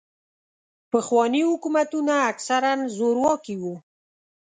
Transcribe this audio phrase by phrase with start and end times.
[0.91, 3.73] پخواني حکومتونه اکثراً زورواکي وو.